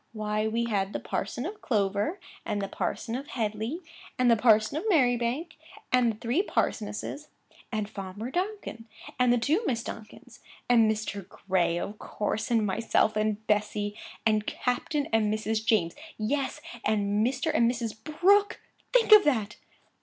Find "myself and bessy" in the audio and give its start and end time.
12.65-13.95